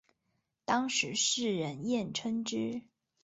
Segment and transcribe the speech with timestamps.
[0.65, 2.81] 当时世人艳称之。